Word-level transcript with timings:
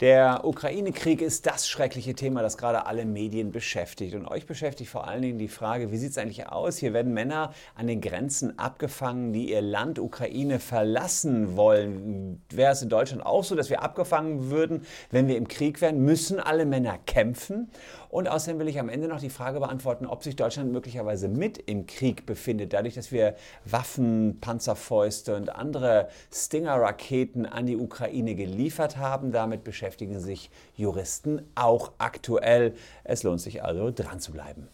Der 0.00 0.44
Ukraine-Krieg 0.44 1.22
ist 1.22 1.46
das 1.46 1.66
schreckliche 1.66 2.12
Thema, 2.12 2.42
das 2.42 2.58
gerade 2.58 2.84
alle 2.84 3.06
Medien 3.06 3.50
beschäftigt. 3.50 4.14
Und 4.14 4.28
euch 4.28 4.44
beschäftigt 4.44 4.90
vor 4.90 5.08
allen 5.08 5.22
Dingen 5.22 5.38
die 5.38 5.48
Frage, 5.48 5.90
wie 5.90 5.96
sieht 5.96 6.10
es 6.10 6.18
eigentlich 6.18 6.50
aus? 6.50 6.76
Hier 6.76 6.92
werden 6.92 7.14
Männer 7.14 7.54
an 7.74 7.86
den 7.86 8.02
Grenzen 8.02 8.58
abgefangen, 8.58 9.32
die 9.32 9.50
ihr 9.50 9.62
Land 9.62 9.98
Ukraine 9.98 10.60
verlassen 10.60 11.56
wollen. 11.56 12.42
Wäre 12.50 12.72
es 12.72 12.82
in 12.82 12.90
Deutschland 12.90 13.24
auch 13.24 13.42
so, 13.42 13.54
dass 13.54 13.70
wir 13.70 13.82
abgefangen 13.82 14.50
würden, 14.50 14.84
wenn 15.10 15.28
wir 15.28 15.38
im 15.38 15.48
Krieg 15.48 15.80
wären? 15.80 16.04
Müssen 16.04 16.40
alle 16.40 16.66
Männer 16.66 16.98
kämpfen? 17.06 17.70
Und 18.10 18.28
außerdem 18.28 18.60
will 18.60 18.68
ich 18.68 18.78
am 18.78 18.90
Ende 18.90 19.08
noch 19.08 19.20
die 19.20 19.30
Frage 19.30 19.60
beantworten, 19.60 20.04
ob 20.04 20.22
sich 20.22 20.36
Deutschland 20.36 20.72
möglicherweise 20.72 21.28
mit 21.28 21.56
im 21.56 21.86
Krieg 21.86 22.26
befindet, 22.26 22.74
dadurch, 22.74 22.94
dass 22.94 23.12
wir 23.12 23.34
Waffen, 23.64 24.40
Panzerfäuste 24.42 25.34
und 25.36 25.56
andere 25.56 26.08
Stinger-Raketen 26.30 27.46
an 27.46 27.64
die 27.64 27.76
Ukraine 27.76 28.34
geliefert 28.34 28.98
haben. 28.98 29.32
Damit 29.32 29.64
beschäftigt 29.64 29.85
beschäftigen 29.86 30.18
sich 30.18 30.50
Juristen 30.74 31.42
auch 31.54 31.92
aktuell. 31.98 32.74
Es 33.04 33.22
lohnt 33.22 33.40
sich 33.40 33.62
also 33.62 33.92
dran 33.92 34.18
zu 34.18 34.32
bleiben. 34.32 34.68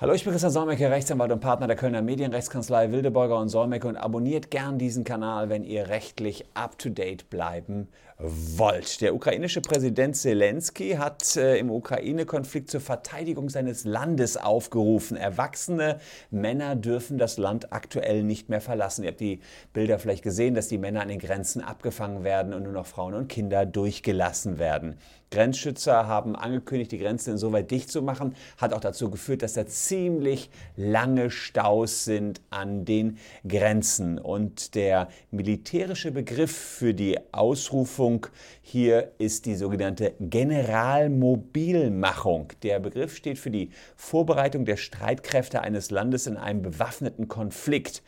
Hallo, 0.00 0.12
ich 0.12 0.22
bin 0.22 0.30
Christian 0.30 0.52
Solmecke, 0.52 0.88
Rechtsanwalt 0.88 1.32
und 1.32 1.40
Partner 1.40 1.66
der 1.66 1.74
Kölner 1.74 2.02
Medienrechtskanzlei 2.02 2.92
Wildeborger 2.92 3.36
und 3.40 3.48
Solmecke 3.48 3.88
und 3.88 3.96
abonniert 3.96 4.48
gern 4.48 4.78
diesen 4.78 5.02
Kanal, 5.02 5.48
wenn 5.48 5.64
ihr 5.64 5.88
rechtlich 5.88 6.44
up-to-date 6.54 7.28
bleiben 7.30 7.88
wollt. 8.16 9.00
Der 9.00 9.12
ukrainische 9.12 9.60
Präsident 9.60 10.16
Zelensky 10.16 10.90
hat 10.90 11.36
äh, 11.36 11.58
im 11.58 11.68
Ukraine-Konflikt 11.72 12.70
zur 12.70 12.80
Verteidigung 12.80 13.48
seines 13.48 13.84
Landes 13.84 14.36
aufgerufen. 14.36 15.16
Erwachsene 15.16 15.98
Männer 16.30 16.76
dürfen 16.76 17.18
das 17.18 17.36
Land 17.36 17.72
aktuell 17.72 18.22
nicht 18.22 18.48
mehr 18.48 18.60
verlassen. 18.60 19.02
Ihr 19.02 19.10
habt 19.10 19.18
die 19.18 19.40
Bilder 19.72 19.98
vielleicht 19.98 20.22
gesehen, 20.22 20.54
dass 20.54 20.68
die 20.68 20.78
Männer 20.78 21.00
an 21.00 21.08
den 21.08 21.18
Grenzen 21.18 21.60
abgefangen 21.60 22.22
werden 22.22 22.54
und 22.54 22.62
nur 22.62 22.72
noch 22.72 22.86
Frauen 22.86 23.14
und 23.14 23.26
Kinder 23.26 23.66
durchgelassen 23.66 24.60
werden. 24.60 24.96
Grenzschützer 25.30 26.06
haben 26.06 26.36
angekündigt, 26.36 26.92
die 26.92 26.98
Grenzen 26.98 27.32
insoweit 27.32 27.70
dicht 27.70 27.90
zu 27.90 28.02
machen. 28.02 28.34
Hat 28.56 28.72
auch 28.72 28.80
dazu 28.80 29.10
geführt, 29.10 29.42
dass 29.42 29.52
da 29.52 29.66
ziemlich 29.66 30.50
lange 30.76 31.30
Staus 31.30 32.04
sind 32.04 32.40
an 32.50 32.84
den 32.84 33.18
Grenzen. 33.46 34.18
Und 34.18 34.74
der 34.74 35.08
militärische 35.30 36.10
Begriff 36.10 36.52
für 36.52 36.94
die 36.94 37.18
Ausrufung 37.32 38.26
hier 38.62 39.12
ist 39.18 39.46
die 39.46 39.54
sogenannte 39.54 40.14
Generalmobilmachung. 40.18 42.52
Der 42.62 42.80
Begriff 42.80 43.16
steht 43.16 43.38
für 43.38 43.50
die 43.50 43.70
Vorbereitung 43.96 44.64
der 44.64 44.76
Streitkräfte 44.76 45.60
eines 45.60 45.90
Landes 45.90 46.26
in 46.26 46.36
einem 46.36 46.62
bewaffneten 46.62 47.28
Konflikt. 47.28 48.02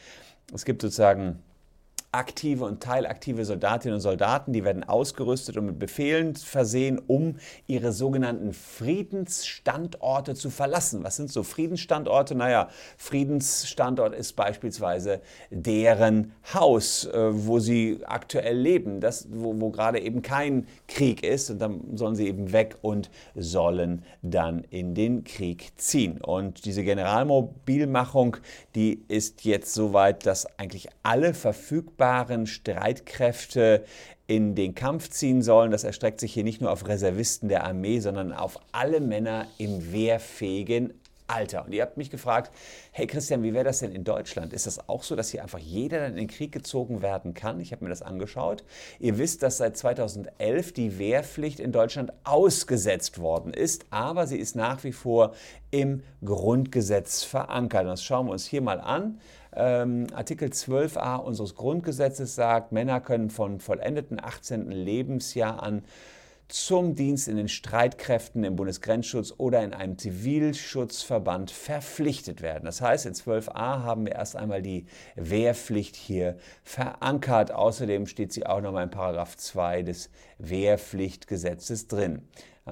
Es 0.52 0.64
gibt 0.64 0.82
sozusagen 0.82 1.38
aktive 2.12 2.64
und 2.64 2.82
teilaktive 2.82 3.44
Soldatinnen 3.44 3.94
und 3.94 4.00
Soldaten, 4.00 4.52
die 4.52 4.64
werden 4.64 4.82
ausgerüstet 4.82 5.56
und 5.56 5.66
mit 5.66 5.78
Befehlen 5.78 6.34
versehen, 6.34 7.00
um 7.06 7.36
ihre 7.68 7.92
sogenannten 7.92 8.52
Friedensstandorte 8.52 10.34
zu 10.34 10.50
verlassen. 10.50 11.04
Was 11.04 11.16
sind 11.16 11.30
so 11.30 11.44
Friedensstandorte? 11.44 12.34
Naja, 12.34 12.68
Friedensstandort 12.96 14.14
ist 14.14 14.34
beispielsweise 14.34 15.20
deren 15.50 16.32
Haus, 16.52 17.04
äh, 17.04 17.30
wo 17.30 17.60
sie 17.60 18.00
aktuell 18.04 18.58
leben, 18.58 19.00
das, 19.00 19.28
wo, 19.30 19.60
wo 19.60 19.70
gerade 19.70 20.00
eben 20.00 20.22
kein 20.22 20.66
Krieg 20.90 21.22
ist. 21.22 21.50
Und 21.50 21.58
dann 21.60 21.96
sollen 21.96 22.14
sie 22.14 22.28
eben 22.28 22.52
weg 22.52 22.76
und 22.82 23.10
sollen 23.34 24.04
dann 24.20 24.64
in 24.70 24.94
den 24.94 25.24
Krieg 25.24 25.72
ziehen. 25.76 26.20
Und 26.20 26.66
diese 26.66 26.84
Generalmobilmachung, 26.84 28.36
die 28.74 29.02
ist 29.08 29.44
jetzt 29.44 29.72
so 29.72 29.94
weit, 29.94 30.26
dass 30.26 30.46
eigentlich 30.58 30.88
alle 31.02 31.32
verfügbar 31.32 31.70
verfügbaren 31.70 32.46
Streitkräfte 32.46 33.84
in 34.26 34.54
den 34.54 34.74
Kampf 34.74 35.10
ziehen 35.10 35.42
sollen. 35.42 35.70
Das 35.70 35.84
erstreckt 35.84 36.20
sich 36.20 36.32
hier 36.32 36.44
nicht 36.44 36.60
nur 36.60 36.70
auf 36.70 36.86
Reservisten 36.88 37.48
der 37.48 37.64
Armee, 37.64 38.00
sondern 38.00 38.32
auf 38.32 38.58
alle 38.72 39.00
Männer 39.00 39.46
im 39.58 39.92
wehrfähigen 39.92 40.99
Alter. 41.30 41.64
Und 41.64 41.72
ihr 41.72 41.82
habt 41.82 41.96
mich 41.96 42.10
gefragt, 42.10 42.52
hey 42.92 43.06
Christian, 43.06 43.42
wie 43.42 43.54
wäre 43.54 43.64
das 43.64 43.80
denn 43.80 43.92
in 43.92 44.04
Deutschland? 44.04 44.52
Ist 44.52 44.66
das 44.66 44.88
auch 44.88 45.02
so, 45.02 45.16
dass 45.16 45.30
hier 45.30 45.42
einfach 45.42 45.58
jeder 45.58 46.00
dann 46.00 46.12
in 46.12 46.16
den 46.16 46.28
Krieg 46.28 46.52
gezogen 46.52 47.02
werden 47.02 47.34
kann? 47.34 47.60
Ich 47.60 47.72
habe 47.72 47.84
mir 47.84 47.90
das 47.90 48.02
angeschaut. 48.02 48.64
Ihr 48.98 49.18
wisst, 49.18 49.42
dass 49.42 49.58
seit 49.58 49.76
2011 49.76 50.72
die 50.72 50.98
Wehrpflicht 50.98 51.60
in 51.60 51.72
Deutschland 51.72 52.12
ausgesetzt 52.24 53.20
worden 53.20 53.54
ist, 53.54 53.86
aber 53.90 54.26
sie 54.26 54.38
ist 54.38 54.56
nach 54.56 54.84
wie 54.84 54.92
vor 54.92 55.34
im 55.70 56.02
Grundgesetz 56.24 57.22
verankert. 57.22 57.86
Das 57.86 58.02
schauen 58.02 58.26
wir 58.26 58.32
uns 58.32 58.46
hier 58.46 58.60
mal 58.60 58.80
an. 58.80 59.20
Ähm, 59.52 60.06
Artikel 60.14 60.48
12a 60.48 61.16
unseres 61.16 61.54
Grundgesetzes 61.54 62.34
sagt, 62.34 62.72
Männer 62.72 63.00
können 63.00 63.30
von 63.30 63.60
vollendeten 63.60 64.22
18. 64.22 64.70
Lebensjahr 64.70 65.62
an 65.62 65.82
zum 66.52 66.94
Dienst 66.94 67.28
in 67.28 67.36
den 67.36 67.48
Streitkräften 67.48 68.44
im 68.44 68.56
Bundesgrenzschutz 68.56 69.34
oder 69.38 69.62
in 69.62 69.72
einem 69.72 69.98
Zivilschutzverband 69.98 71.50
verpflichtet 71.50 72.42
werden. 72.42 72.64
Das 72.64 72.80
heißt, 72.80 73.06
in 73.06 73.14
12a 73.14 73.82
haben 73.82 74.06
wir 74.06 74.12
erst 74.12 74.36
einmal 74.36 74.62
die 74.62 74.86
Wehrpflicht 75.16 75.96
hier 75.96 76.36
verankert. 76.62 77.52
Außerdem 77.52 78.06
steht 78.06 78.32
sie 78.32 78.46
auch 78.46 78.60
nochmal 78.60 78.84
in 78.84 78.90
Paragraph 78.90 79.36
2 79.36 79.82
des 79.82 80.10
Wehrpflichtgesetzes 80.38 81.86
drin. 81.86 82.22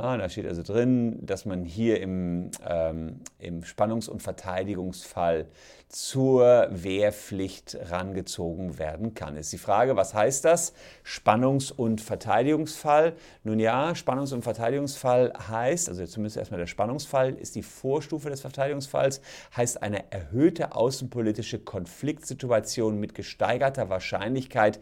Ja, 0.01 0.17
da 0.17 0.29
steht 0.29 0.47
also 0.47 0.63
drin, 0.63 1.19
dass 1.27 1.45
man 1.45 1.65
hier 1.65 2.01
im, 2.01 2.53
ähm, 2.65 3.17
im 3.41 3.65
Spannungs- 3.65 4.09
und 4.09 4.23
Verteidigungsfall 4.23 5.47
zur 5.89 6.69
Wehrpflicht 6.71 7.77
rangezogen 7.91 8.79
werden 8.79 9.15
kann. 9.15 9.37
Ist 9.37 9.53
die 9.53 9.59
Frage, 9.59 9.97
was 9.97 10.15
heißt 10.15 10.45
das? 10.45 10.73
Spannungs- 11.03 11.73
und 11.73 12.01
Verteidigungsfall. 12.01 13.15
Nun 13.43 13.59
ja, 13.59 13.97
Spannungs- 13.97 14.33
und 14.33 14.43
Verteidigungsfall 14.43 15.33
heißt, 15.49 15.89
also 15.89 16.07
zumindest 16.07 16.37
erstmal 16.37 16.61
der 16.61 16.69
Spannungsfall 16.69 17.35
ist 17.35 17.57
die 17.57 17.65
Vorstufe 17.65 18.31
des 18.31 18.41
Verteidigungsfalls, 18.41 19.21
heißt 19.57 19.83
eine 19.83 20.13
erhöhte 20.13 20.77
außenpolitische 20.77 21.59
Konfliktsituation 21.59 23.01
mit 23.01 23.17
gesteigerter 23.17 23.89
Wahrscheinlichkeit 23.89 24.79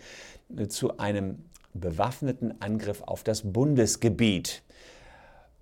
zu 0.69 0.99
einem 0.99 1.39
bewaffneten 1.73 2.61
Angriff 2.61 3.01
auf 3.01 3.25
das 3.25 3.51
Bundesgebiet. 3.51 4.63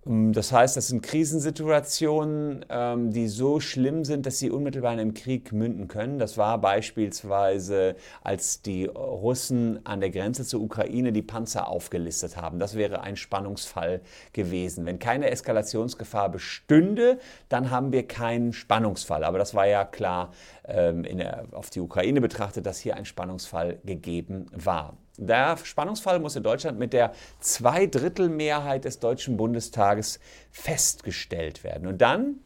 Ähm, 0.06 0.32
das 0.32 0.52
heißt, 0.52 0.76
das 0.76 0.88
sind 0.88 1.02
Krisensituationen, 1.02 2.64
ähm, 2.68 3.12
die 3.12 3.28
so 3.28 3.60
schlimm 3.60 4.04
sind, 4.04 4.26
dass 4.26 4.38
sie 4.38 4.50
unmittelbar 4.50 4.92
in 4.92 5.00
einem 5.00 5.14
Krieg 5.14 5.52
münden 5.52 5.88
können. 5.88 6.18
Das 6.18 6.38
war 6.38 6.58
beispielsweise, 6.58 7.96
als 8.22 8.62
die 8.62 8.86
Russen 8.86 9.84
an 9.84 10.00
der 10.00 10.10
Grenze 10.10 10.44
zur 10.44 10.60
Ukraine 10.60 11.12
die 11.12 11.22
Panzer 11.22 11.68
aufgelistet 11.68 12.36
haben. 12.36 12.58
Das 12.58 12.74
wäre 12.74 13.02
ein 13.02 13.16
Spannungsfall 13.16 14.00
gewesen. 14.32 14.86
Wenn 14.86 14.98
keine 14.98 15.30
Eskalationsgefahr 15.30 16.28
bestünde, 16.28 17.18
dann 17.48 17.70
haben 17.70 17.92
wir 17.92 18.06
keinen 18.06 18.52
Spannungsfall. 18.52 19.24
Aber 19.24 19.38
das 19.38 19.54
war 19.54 19.66
ja 19.66 19.84
klar 19.84 20.32
der, 20.66 21.46
auf 21.52 21.70
die 21.70 21.80
Ukraine 21.80 22.20
betrachtet, 22.20 22.66
dass 22.66 22.78
hier 22.78 22.96
ein 22.96 23.04
Spannungsfall 23.04 23.78
gegeben 23.84 24.46
war. 24.52 24.96
Der 25.18 25.56
Spannungsfall 25.62 26.18
muss 26.18 26.36
in 26.36 26.42
Deutschland 26.42 26.78
mit 26.78 26.92
der 26.92 27.12
Zweidrittelmehrheit 27.40 28.84
des 28.84 28.98
Deutschen 28.98 29.36
Bundestages 29.36 30.18
festgestellt 30.50 31.62
werden. 31.64 31.86
Und 31.86 32.00
dann 32.00 32.40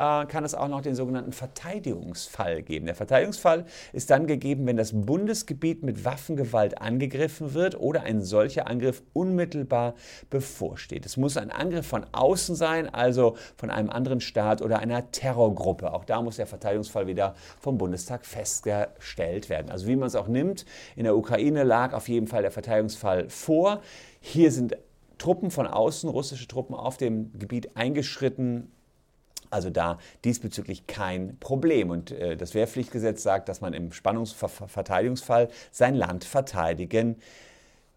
kann 0.00 0.44
es 0.44 0.54
auch 0.54 0.68
noch 0.68 0.80
den 0.80 0.94
sogenannten 0.94 1.32
Verteidigungsfall 1.32 2.62
geben. 2.62 2.86
Der 2.86 2.94
Verteidigungsfall 2.94 3.66
ist 3.92 4.08
dann 4.08 4.26
gegeben, 4.26 4.66
wenn 4.66 4.78
das 4.78 4.92
Bundesgebiet 4.94 5.82
mit 5.82 6.06
Waffengewalt 6.06 6.80
angegriffen 6.80 7.52
wird 7.52 7.78
oder 7.78 8.04
ein 8.04 8.22
solcher 8.22 8.66
Angriff 8.66 9.02
unmittelbar 9.12 9.94
bevorsteht. 10.30 11.04
Es 11.04 11.18
muss 11.18 11.36
ein 11.36 11.50
Angriff 11.50 11.86
von 11.86 12.06
außen 12.12 12.54
sein, 12.54 12.88
also 12.88 13.36
von 13.56 13.68
einem 13.68 13.90
anderen 13.90 14.22
Staat 14.22 14.62
oder 14.62 14.78
einer 14.78 15.10
Terrorgruppe. 15.10 15.92
Auch 15.92 16.06
da 16.06 16.22
muss 16.22 16.36
der 16.36 16.46
Verteidigungsfall 16.46 17.06
wieder 17.06 17.34
vom 17.60 17.76
Bundestag 17.76 18.24
festgestellt 18.24 19.50
werden. 19.50 19.70
Also 19.70 19.86
wie 19.86 19.96
man 19.96 20.06
es 20.06 20.14
auch 20.14 20.28
nimmt, 20.28 20.64
in 20.96 21.04
der 21.04 21.14
Ukraine 21.14 21.62
lag 21.62 21.92
auf 21.92 22.08
jeden 22.08 22.26
Fall 22.26 22.40
der 22.40 22.50
Verteidigungsfall 22.50 23.28
vor. 23.28 23.82
Hier 24.20 24.50
sind 24.50 24.78
Truppen 25.18 25.50
von 25.50 25.66
außen, 25.66 26.08
russische 26.08 26.48
Truppen 26.48 26.74
auf 26.74 26.96
dem 26.96 27.38
Gebiet 27.38 27.76
eingeschritten, 27.76 28.72
also 29.50 29.70
da 29.70 29.98
diesbezüglich 30.24 30.86
kein 30.86 31.38
Problem. 31.38 31.90
Und 31.90 32.10
äh, 32.12 32.36
das 32.36 32.54
Wehrpflichtgesetz 32.54 33.22
sagt, 33.22 33.48
dass 33.48 33.60
man 33.60 33.74
im 33.74 33.92
Spannungsverteidigungsfall 33.92 35.48
sein 35.70 35.94
Land 35.94 36.24
verteidigen 36.24 37.16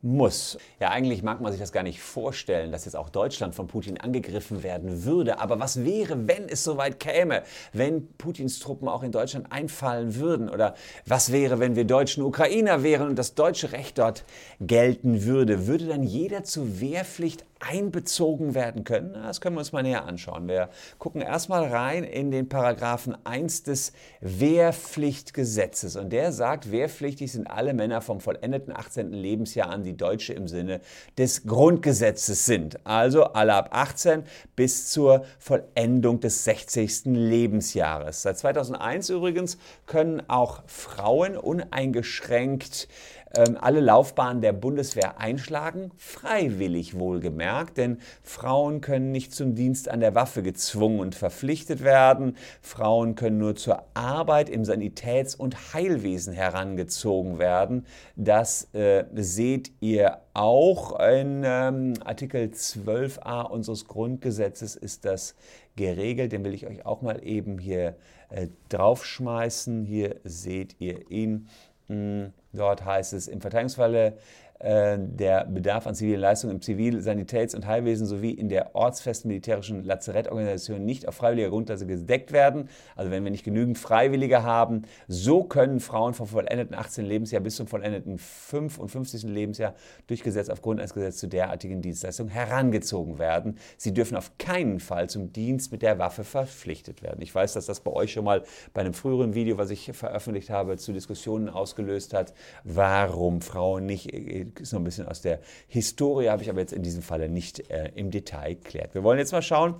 muss. 0.04 0.58
Ja, 0.82 0.90
eigentlich 0.90 1.24
mag 1.24 1.40
man 1.40 1.52
sich 1.54 1.62
das 1.62 1.72
gar 1.72 1.82
nicht 1.82 2.02
vorstellen, 2.02 2.74
dass 2.74 2.84
jetzt 2.84 2.96
auch 2.96 3.10
Deutschland 3.10 3.56
von 3.56 3.68
Putin 3.68 4.00
angegriffen 4.00 4.62
werden 4.62 5.06
würde. 5.06 5.40
Aber 5.40 5.60
was 5.60 5.86
wäre, 5.86 6.28
wenn 6.28 6.50
es 6.50 6.64
soweit 6.64 7.00
käme, 7.00 7.44
wenn 7.72 8.08
Putins 8.18 8.60
Truppen 8.60 8.90
auch 8.90 9.02
in 9.02 9.14
Deutschland 9.14 9.52
einfallen 9.52 10.16
würden? 10.16 10.50
Oder 10.50 10.76
was 11.06 11.32
wäre, 11.32 11.60
wenn 11.60 11.78
wir 11.78 11.86
deutschen 11.86 12.22
Ukrainer 12.22 12.84
wären 12.84 13.08
und 13.08 13.16
das 13.18 13.34
deutsche 13.34 13.72
Recht 13.72 13.98
dort 13.98 14.26
gelten 14.60 15.24
würde? 15.24 15.68
Würde 15.68 15.88
dann 15.88 16.04
jeder 16.04 16.44
zur 16.44 16.82
Wehrpflicht 16.82 17.46
einbezogen 17.70 18.56
werden 18.56 18.84
können? 18.84 19.14
Das 19.14 19.42
können 19.42 19.56
wir 19.56 19.60
uns 19.60 19.72
mal 19.72 19.84
näher 19.84 20.06
anschauen. 20.06 20.48
Wir 20.48 20.70
gucken 21.00 21.22
erstmal 21.22 21.66
rein 21.66 22.04
in 22.04 22.32
den 22.32 22.50
Paragraphen 22.50 23.16
1 23.26 23.64
des 23.64 23.94
Wehrpflichtgesetzes. 24.22 25.96
Und 25.96 26.12
der 26.12 26.32
sagt, 26.32 26.72
wehrpflichtig 26.72 27.32
sind 27.32 27.48
alle 27.48 27.74
Männer 27.74 28.02
vom 28.02 28.20
vollendeten 28.20 28.76
18. 28.76 29.12
Lebensjahr 29.12 29.70
an, 29.70 29.84
die 29.84 29.96
Deutsche 29.96 30.34
im 30.34 30.48
Sinne 30.48 30.82
des 31.18 31.46
Grundgesetzes 31.46 32.46
sind. 32.46 32.86
Also 32.86 33.24
alle 33.24 33.54
ab 33.54 33.70
18 33.72 34.24
bis 34.56 34.92
zur 34.92 35.26
Vollendung 35.40 36.20
des 36.20 36.44
60. 36.44 37.06
Lebensjahres. 37.06 38.24
Seit 38.24 38.38
2001 38.38 39.10
übrigens 39.10 39.58
können 39.86 40.22
auch 40.28 40.64
Frauen 40.68 41.38
uneingeschränkt 41.38 42.88
ähm, 43.36 43.58
alle 43.60 43.80
Laufbahnen 43.80 44.42
der 44.42 44.54
Bundeswehr 44.54 45.20
einschlagen, 45.20 45.92
freiwillig 45.98 46.98
wohlgemerkt, 46.98 47.78
denn 47.78 47.98
Frauen 48.22 48.82
können 48.82 49.12
nicht 49.12 49.34
zum 49.34 49.56
Dienst 49.56 49.90
an 49.90 50.02
der 50.02 50.14
Waffe 50.14 50.44
gezwungen 50.44 51.00
und 51.00 51.16
verpflichtet 51.16 51.84
werden. 51.84 52.38
Frauen 52.62 53.16
können 53.16 53.40
nur 53.40 53.56
zur 53.56 53.84
Arbeit 53.96 54.50
im 54.50 54.64
Sanitäts- 54.64 55.36
und 55.36 55.74
Heilwesen 55.74 56.34
herangezogen 56.34 57.40
werden. 57.40 57.88
Das 58.16 58.74
äh, 58.74 59.06
seht 59.16 59.72
ihr 59.80 60.20
auch 60.34 61.00
in 61.00 61.44
ähm, 61.46 61.94
Artikel 62.04 62.50
12a 62.50 63.50
unseres 63.50 63.88
Grundgesetzes 63.88 64.76
ist 64.76 65.06
das 65.06 65.36
geregelt. 65.76 66.32
Den 66.32 66.44
will 66.44 66.54
ich 66.54 66.68
euch 66.68 66.86
auch 66.86 67.02
mal 67.02 67.26
eben 67.26 67.58
hier 67.58 67.96
äh, 68.30 68.48
draufschmeißen. 68.70 69.86
Hier 69.86 70.18
seht 70.24 70.76
ihr 70.80 71.10
ihn. 71.12 71.48
Hm, 71.88 72.34
dort 72.54 72.86
heißt 72.86 73.14
es, 73.14 73.28
im 73.28 73.42
Verteidigungsfalle 73.42 74.18
der 74.64 75.46
Bedarf 75.46 75.88
an 75.88 75.96
zivilen 75.96 76.22
Leistungen 76.22 76.56
im 76.56 76.62
Zivil-, 76.62 77.02
Sanitäts- 77.02 77.54
und 77.54 77.68
Heilwesen 77.68 78.08
sowie 78.08 78.32
in 78.32 78.48
der 78.48 78.76
ortsfesten 78.76 79.28
militärischen 79.28 79.84
Lazarettorganisation 79.84 80.86
nicht 80.86 81.08
auf 81.08 81.16
freiwilliger 81.16 81.50
Grundlage 81.50 81.86
gedeckt 81.86 82.32
werden. 82.32 82.70
Also 82.96 83.12
wenn 83.12 83.24
wir 83.24 83.32
nicht 83.32 83.44
genügend 83.44 83.78
Freiwillige 83.78 84.44
haben, 84.44 84.84
so 85.08 85.44
können 85.44 85.80
Frauen 85.80 86.14
vom 86.14 86.28
vollendeten 86.28 86.76
18. 86.76 87.06
Lebensjahr 87.06 87.42
bis 87.42 87.58
zum 87.58 87.68
vollendeten 87.68 88.18
55. 88.18 89.24
Lebensjahr 89.24 89.74
durch 90.08 90.24
Gesetz 90.24 90.50
aufgrund 90.50 90.80
eines 90.80 90.94
Gesetzes 90.94 91.20
zu 91.20 91.28
derartigen 91.28 91.82
Dienstleistungen 91.82 92.32
herangezogen 92.32 93.20
werden. 93.20 93.58
Sie 93.78 93.94
dürfen 93.94 94.16
auf 94.16 94.38
keinen 94.38 94.80
Fall 94.80 95.10
zum 95.10 95.34
Dienst 95.34 95.72
mit 95.72 95.82
der 95.82 96.00
Waffe 96.00 96.24
verpflichtet 96.24 97.04
werden. 97.04 97.22
Ich 97.22 97.34
weiß, 97.34 97.54
dass 97.54 97.66
das 97.66 97.82
bei 97.82 97.92
euch 97.92 98.14
schon 98.14 98.26
mal 98.26 98.44
bei 98.74 98.82
einem 98.82 98.94
früheren 98.94 99.34
Video, 99.34 99.58
was 99.58 99.70
ich 99.70 99.92
veröffentlicht 99.94 100.50
habe, 100.50 100.78
zu 100.78 100.94
Diskussionen 100.94 101.50
ausgelöst 101.50 102.14
hat, 102.14 102.34
warum 102.64 103.42
Frauen 103.42 103.86
nicht 103.86 104.14
äh, 104.14 104.46
ist 104.60 104.74
noch 104.74 104.80
ein 104.80 104.84
bisschen 104.84 105.08
aus 105.08 105.22
der 105.22 105.40
Historie, 105.68 106.30
habe 106.30 106.44
ich 106.44 106.50
aber 106.50 106.60
jetzt 106.60 106.74
in 106.74 106.84
diesem 106.84 107.02
Falle 107.02 107.30
nicht 107.30 107.70
äh, 107.70 107.92
im 107.96 108.12
Detail 108.12 108.56
geklärt. 108.56 108.94
Wir 108.94 109.04
wollen 109.04 109.20
jetzt 109.20 109.32
mal 109.32 109.42
schauen, 109.42 109.76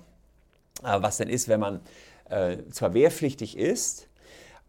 äh, 0.82 1.00
was 1.00 1.18
denn 1.18 1.28
ist, 1.28 1.48
wenn 1.48 1.60
man 1.60 1.80
äh, 2.30 2.58
zwar 2.70 2.94
wehrpflichtig 2.94 3.56
ist, 3.58 4.08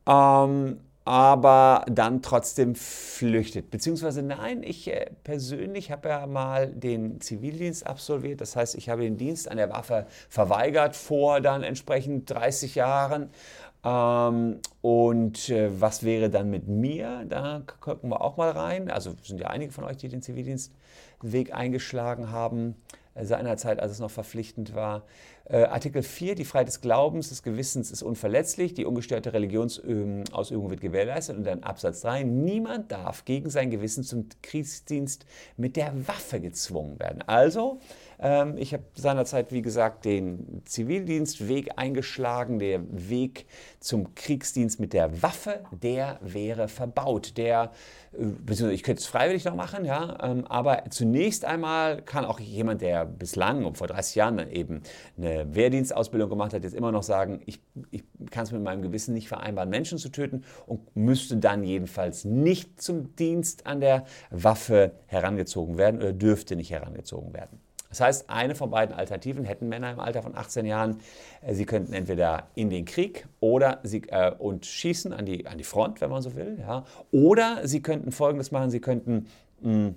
ähm, 0.08 0.80
aber 1.06 1.86
dann 1.88 2.24
trotzdem 2.24 2.74
flüchtet. 2.74 3.70
Beziehungsweise 3.70 4.24
nein, 4.24 4.64
ich 4.64 4.92
äh, 4.92 5.12
persönlich 5.24 5.92
habe 5.92 6.10
ja 6.10 6.26
mal 6.26 6.68
den 6.68 7.22
Zivildienst 7.22 7.86
absolviert. 7.86 8.42
Das 8.42 8.56
heißt, 8.56 8.76
ich 8.76 8.90
habe 8.90 9.04
den 9.04 9.16
Dienst 9.16 9.50
an 9.50 9.58
der 9.58 9.70
Waffe 9.70 10.08
verweigert 10.30 10.96
vor 10.96 11.42
dann 11.42 11.62
entsprechend 11.62 12.30
30 12.32 12.74
Jahren 12.74 13.30
ähm, 13.86 14.60
und 14.82 15.50
äh, 15.50 15.80
was 15.80 16.04
wäre 16.04 16.32
dann 16.32 16.50
mit 16.50 16.68
mir? 16.68 17.24
Da 17.30 17.62
gucken 17.80 18.10
wir 18.10 18.22
auch 18.22 18.36
mal 18.36 18.50
rein. 18.50 18.90
Also 18.90 19.14
sind 19.24 19.40
ja 19.40 19.48
einige 19.48 19.72
von 19.72 19.84
euch, 19.84 19.98
die 19.98 20.10
den 20.10 20.24
Zivildienstweg 20.24 21.54
eingeschlagen 21.54 22.32
haben, 22.32 22.76
äh, 23.14 23.26
seinerzeit, 23.26 23.80
als 23.80 23.92
es 23.92 24.00
noch 24.00 24.10
verpflichtend 24.10 24.74
war. 24.74 25.04
Äh, 25.48 25.66
Artikel 25.66 26.02
4, 26.02 26.34
die 26.34 26.46
Freiheit 26.46 26.68
des 26.68 26.82
Glaubens, 26.82 27.30
des 27.30 27.44
Gewissens 27.44 27.92
ist 27.92 28.02
unverletzlich, 28.02 28.74
die 28.74 28.86
ungestörte 28.86 29.34
Religionsausübung 29.34 30.72
wird 30.72 30.82
gewährleistet. 30.82 31.38
Und 31.38 31.44
dann 31.44 31.62
Absatz 31.62 32.02
3, 32.02 32.24
niemand 32.24 32.92
darf 32.92 33.24
gegen 33.24 33.52
sein 33.52 33.70
Gewissen 33.70 34.04
zum 34.04 34.30
Kriegsdienst 34.42 35.28
mit 35.58 35.76
der 35.76 36.08
Waffe 36.08 36.42
gezwungen 36.42 37.00
werden. 37.00 37.22
Also, 37.28 37.80
ähm, 38.20 38.58
ich 38.58 38.74
habe 38.74 38.84
seinerzeit, 38.96 39.52
wie 39.52 39.62
gesagt, 39.62 40.06
den 40.06 40.62
Zivildienstweg 40.66 41.72
eingeschlagen. 41.76 42.60
Der 42.60 42.82
Weg 42.90 43.46
zum 43.80 44.16
Kriegsdienst 44.16 44.80
mit 44.80 44.94
der 44.94 45.22
Waffe, 45.22 45.62
der 45.72 46.20
wäre 46.22 46.68
verbaut. 46.68 47.38
Der, 47.38 47.72
äh, 48.14 48.72
ich 48.72 48.84
könnte 48.84 49.02
es 49.02 49.06
freiwillig 49.06 49.46
noch 49.46 49.56
machen, 49.56 49.86
ja, 49.86 50.18
ähm, 50.24 50.46
aber 50.48 50.84
zunächst 50.90 51.46
einmal 51.46 52.02
kann 52.02 52.26
auch 52.26 52.40
jemand, 52.40 52.82
der 52.82 53.06
bislang, 53.06 53.76
vor 53.76 53.88
30 53.88 54.16
Jahren 54.16 54.52
eben 54.52 54.82
eine 55.18 55.54
Wehrdienstausbildung 55.54 56.30
gemacht 56.30 56.54
hat, 56.54 56.64
jetzt 56.64 56.76
immer 56.76 56.92
noch 56.92 57.04
sagen, 57.04 57.42
ich, 57.46 57.62
ich 57.92 58.04
kann 58.32 58.44
es 58.44 58.52
mit 58.52 58.62
meinem 58.62 58.82
Gewissen 58.82 59.14
nicht 59.14 59.28
vereinbaren, 59.28 59.70
Menschen 59.70 59.98
zu 59.98 60.10
töten 60.10 60.44
und 60.66 60.96
müsste 60.96 61.38
dann 61.38 61.64
jedenfalls 61.64 62.26
nicht 62.26 62.82
zum 62.82 63.16
Dienst 63.16 63.66
an 63.68 63.82
der 63.82 64.06
Waffe 64.30 64.94
herangezogen 65.08 65.78
werden 65.78 66.02
oder 66.02 66.14
dürfte 66.14 66.56
nicht 66.56 66.72
herangezogen 66.72 67.34
werden. 67.34 67.65
Das 67.96 68.02
heißt, 68.02 68.30
eine 68.30 68.56
von 68.56 68.72
beiden 68.72 68.94
Alternativen 68.94 69.46
hätten 69.46 69.70
Männer 69.70 69.90
im 69.90 70.02
Alter 70.02 70.22
von 70.22 70.36
18 70.36 70.66
Jahren. 70.66 71.00
Äh, 71.42 71.54
sie 71.54 71.66
könnten 71.66 71.94
entweder 71.94 72.48
in 72.54 72.70
den 72.70 72.84
Krieg 72.84 73.26
oder 73.40 73.80
sie, 73.84 74.04
äh, 74.10 74.32
und 74.38 74.66
schießen 74.66 75.14
an 75.14 75.26
die, 75.26 75.48
an 75.48 75.58
die 75.58 75.64
Front, 75.64 76.02
wenn 76.02 76.10
man 76.10 76.22
so 76.22 76.36
will. 76.36 76.58
Ja. 76.60 76.84
Oder 77.12 77.66
sie 77.66 77.82
könnten 77.82 78.12
Folgendes 78.12 78.52
machen, 78.52 78.70
sie 78.70 78.82
könnten 78.82 79.28
mh, 79.62 79.72
hm, 79.72 79.96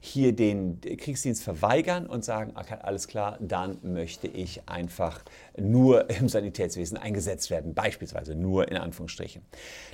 hier 0.00 0.32
den 0.32 0.80
Kriegsdienst 0.80 1.42
verweigern 1.42 2.06
und 2.06 2.24
sagen, 2.24 2.52
okay, 2.54 2.76
alles 2.82 3.08
klar, 3.08 3.38
dann 3.40 3.78
möchte 3.82 4.26
ich 4.26 4.68
einfach 4.68 5.22
nur 5.56 6.10
im 6.10 6.28
Sanitätswesen 6.28 6.96
eingesetzt 6.96 7.50
werden, 7.50 7.74
beispielsweise 7.74 8.34
nur 8.34 8.68
in 8.68 8.76
Anführungsstrichen. 8.76 9.42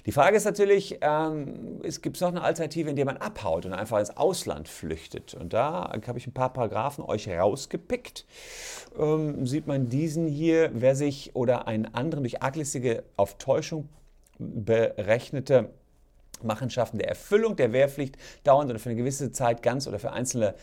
Die 0.07 0.13
Frage 0.13 0.37
ist 0.37 0.45
natürlich, 0.45 0.99
ähm, 1.01 1.81
es 1.83 2.03
gibt 2.03 2.21
noch 2.21 2.29
eine 2.29 2.43
Alternative, 2.43 2.91
in 2.91 2.97
der 2.97 3.05
man 3.05 3.17
abhaut 3.17 3.67
und 3.67 3.73
einfach 3.73 3.99
ins 3.99 4.17
Ausland 4.17 4.69
flüchtet. 4.69 5.35
Und 5.35 5.53
da 5.53 5.93
habe 6.07 6.19
ich 6.19 6.27
ein 6.27 6.33
paar 6.33 6.53
Paragraphen 6.53 7.05
euch 7.05 7.29
rausgepickt. 7.29 8.27
Ähm, 8.99 9.47
sieht 9.47 9.67
man 9.67 9.89
diesen 9.89 10.27
hier, 10.27 10.71
wer 10.75 10.95
sich 10.95 11.35
oder 11.35 11.67
einen 11.67 11.87
anderen 11.95 12.25
durch 12.25 12.43
arglistige 12.43 13.05
auf 13.17 13.39
Täuschung 13.39 13.89
berechnete 14.39 15.71
Machenschaften 16.45 16.99
der 16.99 17.09
Erfüllung 17.09 17.57
der 17.57 17.73
Wehrpflicht 17.73 18.17
dauernd 18.45 18.71
oder 18.71 18.79
für 18.79 18.91
eine 18.91 18.99
gewisse 18.99 19.33
Zeit 19.33 19.63
ganz 19.63 19.87
oder 19.87 19.99
für 19.99 20.13
einzelne 20.13 20.55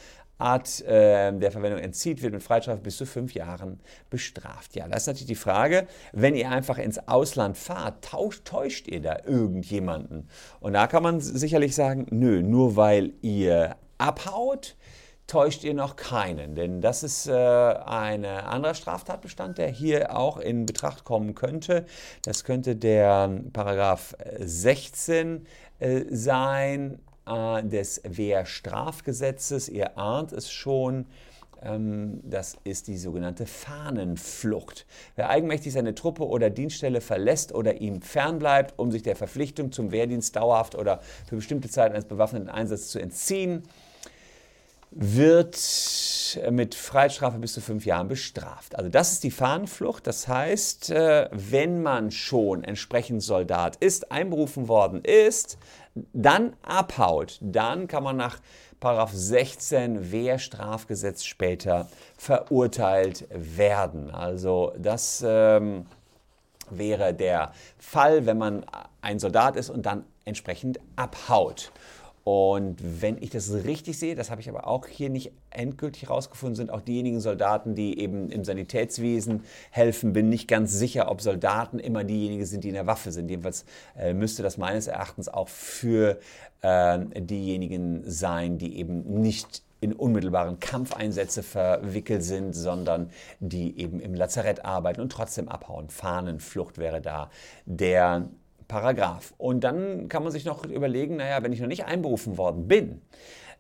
Art 0.42 0.82
äh, 0.82 1.32
der 1.32 1.52
Verwendung 1.52 1.80
entzieht, 1.80 2.22
wird 2.22 2.34
mit 2.34 2.44
Freistrafe 2.44 2.82
bis 2.82 2.98
zu 2.98 3.06
fünf 3.06 3.34
Jahren 3.34 3.80
bestraft. 4.10 4.76
Ja, 4.76 4.88
das 4.88 5.04
ist 5.04 5.08
natürlich 5.08 5.28
die 5.28 5.36
Frage, 5.36 5.88
wenn 6.14 6.36
ihr 6.36 6.50
einfach 6.50 6.80
ins 6.80 7.08
Ausland 7.08 7.58
fahrt, 7.58 8.04
tauscht, 8.04 8.46
täuscht 8.46 8.88
ihr 8.88 9.02
da 9.02 9.20
irgendjemanden? 9.26 10.28
Und 10.60 10.74
da 10.74 10.88
kann 10.88 11.04
man 11.04 11.22
sicherlich 11.22 11.76
sagen, 11.76 12.08
nö, 12.10 12.42
nur 12.42 12.76
weil 12.76 13.14
ihr 13.22 13.76
abhaut, 14.00 14.76
täuscht 15.28 15.64
ihr 15.64 15.74
noch 15.74 15.96
keinen, 15.96 16.56
denn 16.56 16.82
das 16.82 17.04
ist 17.04 17.28
äh, 17.28 17.32
ein 17.32 18.26
anderer 18.26 18.74
Straftatbestand, 18.74 19.60
der 19.60 19.70
hier 19.70 20.14
auch 20.14 20.38
in 20.38 20.66
Betracht 20.66 21.06
kommen 21.06 21.36
könnte. 21.36 21.86
Das 22.26 22.44
könnte 22.44 22.76
der 22.76 23.30
Paragraph 23.54 24.14
16 24.40 25.38
äh, 25.38 25.40
sein 26.10 27.00
äh, 27.26 27.64
des 27.64 28.02
Wehrstrafgesetzes. 28.04 29.70
Ihr 29.70 29.98
ahnt 29.98 30.32
es 30.32 30.52
schon. 30.52 31.06
Ähm, 31.62 32.20
das 32.24 32.58
ist 32.64 32.88
die 32.88 32.98
sogenannte 32.98 33.46
Fahnenflucht. 33.46 34.86
Wer 35.16 35.30
eigenmächtig 35.30 35.74
seine 35.74 35.94
Truppe 35.94 36.28
oder 36.28 36.50
Dienststelle 36.50 37.02
verlässt 37.02 37.54
oder 37.54 37.80
ihm 37.80 38.02
fernbleibt, 38.02 38.78
um 38.78 38.92
sich 38.92 39.04
der 39.04 39.16
Verpflichtung 39.16 39.72
zum 39.72 39.92
Wehrdienst 39.92 40.36
dauerhaft 40.36 40.76
oder 40.76 41.02
für 41.28 41.36
bestimmte 41.36 41.70
Zeit 41.70 41.92
eines 41.92 42.06
bewaffneten 42.06 42.50
Einsatzes 42.50 42.90
zu 42.90 43.00
entziehen, 43.00 43.64
wird 44.92 45.58
mit 46.52 46.76
Freiheitsstrafe 46.76 47.40
bis 47.40 47.54
zu 47.54 47.62
fünf 47.62 47.86
Jahren 47.86 48.10
bestraft. 48.10 48.76
Also 48.76 48.90
das 48.90 49.14
ist 49.14 49.24
die 49.24 49.32
Fahnenflucht. 49.32 50.06
Das 50.06 50.28
heißt, 50.28 50.92
äh, 50.92 51.30
wenn 51.32 51.82
man 51.82 52.12
schon 52.12 52.66
entsprechend 52.66 53.24
Soldat 53.24 53.78
ist, 53.78 54.12
einberufen 54.12 54.68
worden 54.68 55.02
ist, 55.04 55.58
dann 56.14 56.54
abhaut, 56.62 57.38
dann 57.42 57.88
kann 57.88 58.04
man 58.04 58.18
nach 58.18 58.40
16 59.14 60.12
Wehrstrafgesetz 60.12 61.24
später 61.24 61.88
verurteilt 62.18 63.28
werden. 63.30 64.10
Also 64.10 64.74
das 64.78 65.24
ähm, 65.26 65.86
wäre 66.70 67.14
der 67.14 67.54
Fall, 67.78 68.26
wenn 68.26 68.38
man 68.38 68.66
ein 69.02 69.20
Soldat 69.20 69.56
ist 69.56 69.70
und 69.70 69.86
dann 69.86 70.04
entsprechend 70.26 70.80
abhaut. 70.96 71.72
Und 72.24 73.02
wenn 73.02 73.18
ich 73.18 73.32
das 73.32 73.52
richtig 73.52 73.98
sehe, 73.98 74.14
das 74.14 74.30
habe 74.30 74.42
ich 74.42 74.50
aber 74.50 74.68
auch 74.68 74.86
hier 74.86 75.10
nicht 75.10 75.32
endgültig 75.50 76.04
herausgefunden, 76.04 76.56
sind 76.56 76.70
auch 76.70 76.82
diejenigen 76.82 77.20
Soldaten, 77.20 77.74
die 77.74 78.00
eben 78.00 78.30
im 78.30 78.44
Sanitätswesen 78.44 79.44
helfen. 79.72 80.14
Bin 80.14 80.30
nicht 80.30 80.48
ganz 80.48 80.72
sicher, 80.72 81.10
ob 81.10 81.22
Soldaten 81.22 81.80
immer 81.80 82.04
diejenigen 82.04 82.46
sind, 82.46 82.64
die 82.64 82.70
in 82.70 82.76
der 82.76 82.86
Waffe 82.86 83.12
sind. 83.12 83.30
Jedenfalls 83.30 83.66
äh, 83.98 84.14
müsste 84.14 84.44
das 84.44 84.58
meines 84.58 84.88
Erachtens 84.88 85.30
auch 85.30 85.50
für 85.50 86.20
äh, 86.62 87.00
diejenigen 87.16 88.04
sein, 88.06 88.60
die 88.60 88.78
eben 88.78 89.22
nicht 89.22 89.64
in 89.80 89.94
unmittelbaren 89.94 90.60
Kampfeinsätze 90.60 91.42
verwickelt 91.42 92.24
sind, 92.24 92.54
sondern 92.54 93.10
die 93.40 93.80
eben 93.80 94.00
im 94.00 94.14
Lazarett 94.14 94.64
arbeiten 94.64 95.02
und 95.02 95.12
trotzdem 95.12 95.50
abhauen. 95.50 95.90
Fahnenflucht 95.90 96.78
wäre 96.78 97.02
da 97.02 97.32
der 97.66 98.30
Paragraph. 98.72 99.34
Und 99.38 99.66
dann 99.66 100.08
kann 100.08 100.24
man 100.24 100.32
sich 100.32 100.46
noch 100.46 100.64
überlegen, 100.64 101.18
naja, 101.18 101.44
wenn 101.44 101.52
ich 101.52 101.60
noch 101.60 101.68
nicht 101.68 101.86
einberufen 101.86 102.38
worden 102.38 102.70
bin, 102.70 103.02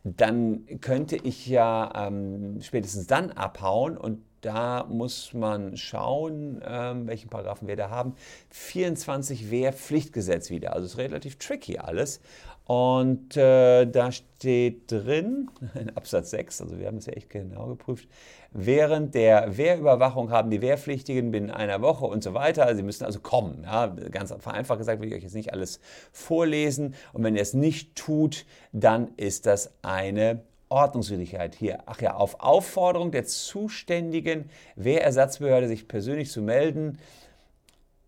dann 0.03 0.65
könnte 0.79 1.17
ich 1.17 1.47
ja 1.47 2.07
ähm, 2.07 2.61
spätestens 2.61 3.07
dann 3.07 3.31
abhauen 3.31 3.97
und 3.97 4.23
da 4.39 4.85
muss 4.89 5.33
man 5.33 5.77
schauen, 5.77 6.61
ähm, 6.65 7.07
welchen 7.07 7.29
Paragraphen 7.29 7.67
wir 7.67 7.75
da 7.75 7.89
haben. 7.89 8.15
24 8.49 9.51
Wehrpflichtgesetz 9.51 10.49
wieder. 10.49 10.73
Also 10.73 10.87
ist 10.87 10.97
relativ 10.97 11.35
tricky 11.35 11.77
alles. 11.77 12.21
Und 12.65 13.35
äh, 13.35 13.85
da 13.85 14.11
steht 14.11 14.91
drin, 14.91 15.49
in 15.79 15.89
Absatz 15.95 16.31
6, 16.31 16.61
also 16.61 16.79
wir 16.79 16.87
haben 16.87 16.97
es 16.97 17.05
ja 17.05 17.13
echt 17.13 17.29
genau 17.29 17.67
geprüft, 17.67 18.07
während 18.51 19.15
der 19.15 19.57
Wehrüberwachung 19.57 20.31
haben 20.31 20.49
die 20.49 20.61
Wehrpflichtigen 20.61 21.31
binnen 21.31 21.51
einer 21.51 21.81
Woche 21.81 22.05
und 22.05 22.23
so 22.23 22.33
weiter, 22.33 22.73
sie 22.75 22.83
müssen 22.83 23.05
also 23.05 23.19
kommen. 23.19 23.63
Ja, 23.63 23.87
ganz 23.87 24.33
vereinfacht 24.39 24.79
gesagt 24.79 25.01
will 25.01 25.09
ich 25.09 25.15
euch 25.15 25.23
jetzt 25.23 25.35
nicht 25.35 25.53
alles 25.53 25.79
vorlesen. 26.11 26.95
Und 27.13 27.23
wenn 27.23 27.35
ihr 27.35 27.41
es 27.41 27.53
nicht 27.53 27.95
tut, 27.95 28.45
dann 28.71 29.09
ist 29.17 29.45
das 29.45 29.73
eine 29.81 30.43
Ordnungswidrigkeit 30.69 31.53
hier. 31.53 31.79
Ach 31.85 32.01
ja, 32.01 32.15
auf 32.15 32.39
Aufforderung 32.39 33.11
der 33.11 33.25
zuständigen 33.25 34.49
Wehrersatzbehörde 34.75 35.67
sich 35.67 35.87
persönlich 35.87 36.31
zu 36.31 36.41
melden, 36.41 36.97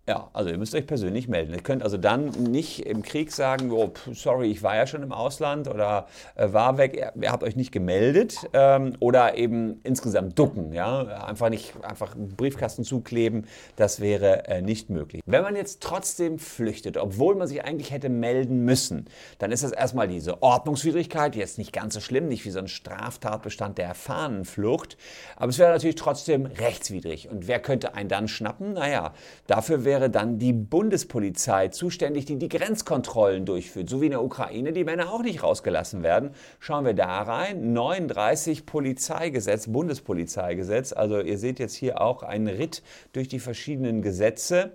ja, 0.05 0.29
also 0.33 0.49
ihr 0.49 0.57
müsst 0.57 0.75
euch 0.75 0.85
persönlich 0.85 1.29
melden. 1.29 1.53
Ihr 1.53 1.61
könnt 1.61 1.81
also 1.81 1.95
dann 1.95 2.27
nicht 2.27 2.85
im 2.85 3.03
Krieg 3.03 3.31
sagen, 3.31 3.71
oh, 3.71 3.93
sorry, 4.11 4.51
ich 4.51 4.61
war 4.61 4.75
ja 4.75 4.85
schon 4.85 5.01
im 5.01 5.13
Ausland 5.13 5.69
oder 5.69 6.07
äh, 6.35 6.51
war 6.51 6.77
weg, 6.77 7.13
ihr, 7.15 7.31
habt 7.31 7.41
euch 7.41 7.55
nicht 7.55 7.71
gemeldet 7.71 8.35
ähm, 8.51 8.97
oder 8.99 9.37
eben 9.37 9.79
insgesamt 9.83 10.37
ducken, 10.37 10.73
ja, 10.73 11.03
einfach 11.25 11.49
nicht 11.49 11.73
einfach 11.83 12.15
Briefkasten 12.17 12.83
zukleben, 12.83 13.47
das 13.77 14.01
wäre 14.01 14.45
äh, 14.47 14.61
nicht 14.61 14.89
möglich. 14.89 15.21
Wenn 15.25 15.41
man 15.41 15.55
jetzt 15.55 15.81
trotzdem 15.81 16.37
flüchtet, 16.37 16.97
obwohl 16.97 17.35
man 17.35 17.47
sich 17.47 17.63
eigentlich 17.63 17.91
hätte 17.91 18.09
melden 18.09 18.65
müssen, 18.65 19.05
dann 19.39 19.53
ist 19.53 19.63
das 19.63 19.71
erstmal 19.71 20.09
diese 20.09 20.43
Ordnungswidrigkeit, 20.43 21.33
jetzt 21.37 21.57
nicht 21.57 21.71
ganz 21.71 21.93
so 21.93 22.01
schlimm, 22.01 22.27
nicht 22.27 22.43
wie 22.43 22.51
so 22.51 22.59
ein 22.59 22.67
Straftatbestand 22.67 23.77
der 23.77 23.93
Fahnenflucht, 23.93 24.97
aber 25.37 25.47
es 25.47 25.59
wäre 25.59 25.71
natürlich 25.71 25.95
trotzdem 25.95 26.45
rechtswidrig. 26.45 27.29
Und 27.29 27.47
wer 27.47 27.61
könnte 27.61 27.95
einen 27.95 28.09
dann 28.09 28.27
schnappen? 28.27 28.73
Naja, 28.73 29.13
dafür 29.47 29.85
wäre 29.85 29.92
wäre 29.93 30.09
dann 30.09 30.39
die 30.39 30.53
Bundespolizei 30.53 31.67
zuständig, 31.67 32.25
die 32.25 32.37
die 32.37 32.49
Grenzkontrollen 32.49 33.45
durchführt. 33.45 33.89
So 33.91 34.01
wie 34.01 34.05
in 34.05 34.11
der 34.11 34.23
Ukraine 34.23 34.73
die 34.73 34.83
Männer 34.83 35.13
auch 35.13 35.21
nicht 35.21 35.43
rausgelassen 35.43 36.01
werden. 36.01 36.31
Schauen 36.59 36.83
wir 36.83 36.95
da 36.95 37.21
rein. 37.21 37.73
39 37.73 38.65
Polizeigesetz, 38.65 39.67
Bundespolizeigesetz. 39.67 40.93
Also 40.93 41.19
ihr 41.19 41.37
seht 41.37 41.59
jetzt 41.59 41.75
hier 41.75 42.01
auch 42.01 42.23
einen 42.23 42.47
Ritt 42.47 42.81
durch 43.11 43.27
die 43.27 43.37
verschiedenen 43.37 44.01
Gesetze. 44.01 44.71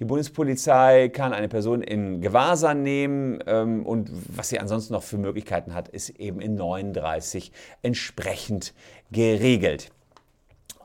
Die 0.00 0.06
Bundespolizei 0.06 1.10
kann 1.10 1.34
eine 1.34 1.48
Person 1.48 1.82
in 1.82 2.22
Gewahrsam 2.22 2.82
nehmen 2.82 3.38
ähm, 3.46 3.84
und 3.84 4.10
was 4.34 4.48
sie 4.48 4.58
ansonsten 4.58 4.94
noch 4.94 5.02
für 5.02 5.18
Möglichkeiten 5.18 5.74
hat, 5.74 5.88
ist 5.88 6.08
eben 6.18 6.40
in 6.40 6.54
39 6.54 7.52
entsprechend 7.82 8.72
geregelt. 9.12 9.92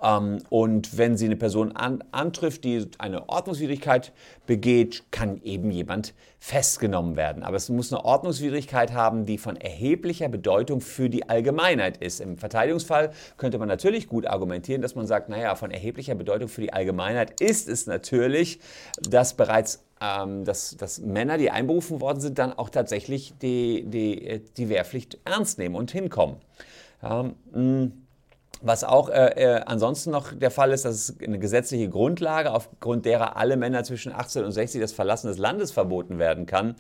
Ähm, 0.01 0.39
und 0.49 0.97
wenn 0.97 1.17
sie 1.17 1.25
eine 1.25 1.35
Person 1.35 1.73
an, 1.73 2.03
antrifft, 2.11 2.63
die 2.63 2.85
eine 2.97 3.29
Ordnungswidrigkeit 3.29 4.11
begeht, 4.45 5.03
kann 5.11 5.41
eben 5.43 5.71
jemand 5.71 6.13
festgenommen 6.39 7.15
werden. 7.15 7.43
Aber 7.43 7.57
es 7.57 7.69
muss 7.69 7.93
eine 7.93 8.03
Ordnungswidrigkeit 8.03 8.93
haben, 8.93 9.25
die 9.25 9.37
von 9.37 9.55
erheblicher 9.55 10.27
Bedeutung 10.27 10.81
für 10.81 11.09
die 11.09 11.29
Allgemeinheit 11.29 11.97
ist. 11.97 12.19
Im 12.19 12.37
Verteidigungsfall 12.37 13.11
könnte 13.37 13.59
man 13.59 13.67
natürlich 13.67 14.07
gut 14.07 14.25
argumentieren, 14.25 14.81
dass 14.81 14.95
man 14.95 15.05
sagt, 15.05 15.29
naja, 15.29 15.55
von 15.55 15.71
erheblicher 15.71 16.15
Bedeutung 16.15 16.47
für 16.49 16.61
die 16.61 16.73
Allgemeinheit 16.73 17.39
ist 17.39 17.69
es 17.69 17.85
natürlich, 17.85 18.59
dass 19.07 19.35
bereits 19.35 19.83
ähm, 20.01 20.45
dass, 20.45 20.75
dass 20.77 20.99
Männer, 20.99 21.37
die 21.37 21.51
einberufen 21.51 22.01
worden 22.01 22.19
sind, 22.21 22.39
dann 22.39 22.53
auch 22.53 22.69
tatsächlich 22.69 23.35
die, 23.39 23.83
die, 23.85 24.41
die 24.57 24.69
Wehrpflicht 24.69 25.19
ernst 25.25 25.59
nehmen 25.59 25.75
und 25.75 25.91
hinkommen. 25.91 26.37
Mm. 27.53 27.87
Was 28.63 28.83
auch 28.83 29.09
äh, 29.09 29.29
äh, 29.35 29.61
ansonsten 29.65 30.11
noch 30.11 30.33
der 30.33 30.51
Fall 30.51 30.71
ist, 30.71 30.85
dass 30.85 30.95
es 30.95 31.15
eine 31.19 31.39
gesetzliche 31.39 31.89
Grundlage, 31.89 32.51
aufgrund 32.51 33.05
derer 33.05 33.35
alle 33.35 33.57
Männer 33.57 33.83
zwischen 33.83 34.13
18 34.13 34.43
und 34.43 34.51
60 34.51 34.79
das 34.79 34.91
Verlassen 34.91 35.27
des 35.27 35.39
Landes 35.39 35.71
verboten 35.71 36.19
werden 36.19 36.45
kann, 36.45 36.75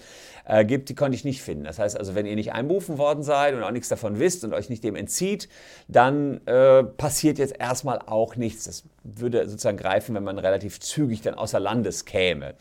äh, 0.45 0.63
gibt, 0.63 0.89
die 0.89 0.95
konnte 0.95 1.15
ich 1.15 1.25
nicht 1.25 1.41
finden. 1.41 1.63
Das 1.63 1.79
heißt 1.79 1.97
also, 1.97 2.13
wenn 2.13 2.27
ihr 2.27 2.35
nicht 2.35 2.53
einberufen 2.53 2.99
worden 2.99 3.23
seid 3.23 3.55
und 3.55 3.63
auch 3.63 3.71
nichts 3.71 3.89
davon 3.89 4.19
wisst 4.19 4.43
und 4.43 4.53
euch 4.53 4.69
nicht 4.69 4.83
dem 4.83 4.95
entzieht, 4.95 5.49
dann 5.87 6.45
äh, 6.45 6.83
passiert 6.83 7.39
jetzt 7.39 7.59
erstmal 7.59 7.97
auch 7.99 8.35
nichts. 8.35 8.65
Das 8.65 8.83
würde 9.03 9.49
sozusagen 9.49 9.77
greifen, 9.77 10.13
wenn 10.13 10.23
man 10.23 10.37
relativ 10.37 10.79
zügig 10.79 11.21
dann 11.21 11.33
außer 11.33 11.59
Landes 11.59 12.05
käme. 12.05 12.53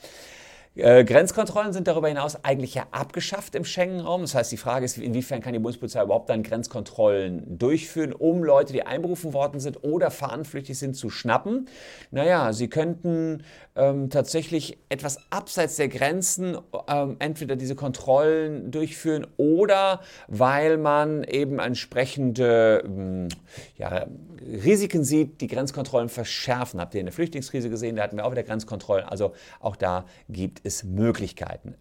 Äh, 0.77 1.05
Grenzkontrollen 1.05 1.73
sind 1.73 1.89
darüber 1.89 2.07
hinaus 2.07 2.45
eigentlich 2.45 2.75
ja 2.75 2.87
abgeschafft 2.93 3.57
im 3.57 3.65
Schengen-Raum. 3.65 4.21
Das 4.21 4.37
heißt, 4.37 4.53
die 4.53 4.57
Frage 4.57 4.85
ist, 4.85 4.99
inwiefern 4.99 5.41
kann 5.41 5.53
die 5.53 5.59
Bundespolizei 5.59 6.03
überhaupt 6.03 6.31
dann 6.31 6.45
Grenzkontrollen 6.45 7.59
durchführen, 7.59 8.13
um 8.13 8.45
Leute, 8.45 8.73
die 8.73 8.85
einberufen 8.85 9.33
worden 9.33 9.59
sind 9.59 9.83
oder 9.83 10.13
fahnenflüchtig 10.13 10.79
sind, 10.79 10.95
zu 10.95 11.11
schnappen? 11.11 11.69
Naja, 12.13 12.53
sie 12.53 12.69
könnten 12.69 13.43
ähm, 13.75 14.11
tatsächlich 14.11 14.79
etwas 14.89 15.19
abseits 15.31 15.75
der 15.77 15.89
Grenzen 15.89 16.57
ähm, 16.87 17.17
entweder 17.19 17.57
diese 17.57 17.75
Kontrollen 17.75 18.71
durchführen 18.71 19.27
oder 19.39 20.01
weil 20.29 20.79
man 20.79 21.25
eben 21.25 21.59
entsprechende 21.59 22.83
ähm, 22.85 23.29
ja, 23.77 24.07
Risiken 24.41 25.03
sieht, 25.03 25.41
die 25.41 25.47
Grenzkontrollen 25.49 26.09
verschärfen. 26.09 26.81
Habt 26.81 26.95
ihr 26.95 27.01
in 27.01 27.07
der 27.07 27.13
Flüchtlingskrise 27.13 27.71
gesehen, 27.71 27.97
da 27.97 28.05
hatten 28.05 28.17
wir 28.17 28.25
auch 28.25 28.31
wieder 28.31 28.45
Grenzkontrollen. 28.45 29.05
Also 29.05 29.33
auch 29.61 29.77
da 29.77 30.05
gibt 30.29 30.60
es 30.63 30.85
Möglichkeiten. 30.85 31.75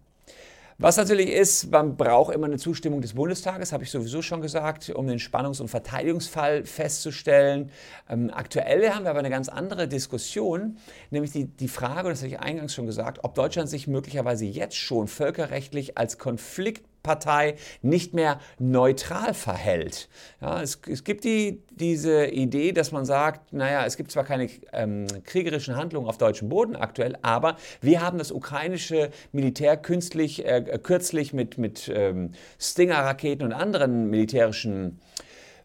Was 0.82 0.96
natürlich 0.96 1.28
ist, 1.28 1.70
man 1.70 1.98
braucht 1.98 2.34
immer 2.34 2.46
eine 2.46 2.56
Zustimmung 2.56 3.02
des 3.02 3.12
Bundestages, 3.12 3.70
habe 3.74 3.84
ich 3.84 3.90
sowieso 3.90 4.22
schon 4.22 4.40
gesagt, 4.40 4.88
um 4.88 5.06
den 5.06 5.18
Spannungs- 5.18 5.60
und 5.60 5.68
Verteidigungsfall 5.68 6.64
festzustellen. 6.64 7.70
Ähm, 8.08 8.30
aktuell 8.32 8.88
haben 8.88 9.04
wir 9.04 9.10
aber 9.10 9.18
eine 9.18 9.28
ganz 9.28 9.50
andere 9.50 9.88
Diskussion, 9.88 10.78
nämlich 11.10 11.32
die, 11.32 11.44
die 11.44 11.68
Frage, 11.68 12.08
das 12.08 12.20
habe 12.20 12.28
ich 12.28 12.40
eingangs 12.40 12.74
schon 12.74 12.86
gesagt, 12.86 13.18
ob 13.24 13.34
Deutschland 13.34 13.68
sich 13.68 13.88
möglicherweise 13.88 14.46
jetzt 14.46 14.76
schon 14.76 15.06
völkerrechtlich 15.06 15.98
als 15.98 16.16
Konflikt 16.16 16.89
Partei 17.02 17.56
nicht 17.82 18.14
mehr 18.14 18.40
neutral 18.58 19.34
verhält. 19.34 20.08
Ja, 20.40 20.62
es, 20.62 20.80
es 20.86 21.04
gibt 21.04 21.24
die, 21.24 21.62
diese 21.70 22.26
Idee, 22.26 22.72
dass 22.72 22.92
man 22.92 23.04
sagt, 23.04 23.52
naja, 23.52 23.84
es 23.86 23.96
gibt 23.96 24.10
zwar 24.10 24.24
keine 24.24 24.48
ähm, 24.72 25.06
kriegerischen 25.24 25.76
Handlungen 25.76 26.08
auf 26.08 26.18
deutschem 26.18 26.48
Boden 26.48 26.76
aktuell, 26.76 27.16
aber 27.22 27.56
wir 27.80 28.00
haben 28.00 28.18
das 28.18 28.32
ukrainische 28.32 29.10
Militär 29.32 29.76
künstlich, 29.76 30.44
äh, 30.44 30.78
kürzlich 30.82 31.32
mit, 31.32 31.58
mit 31.58 31.90
ähm, 31.92 32.32
Stinger-Raketen 32.58 33.44
und 33.44 33.52
anderen 33.52 34.10
militärischen 34.10 35.00